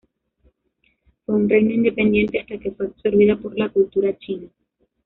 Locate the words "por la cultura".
3.37-4.17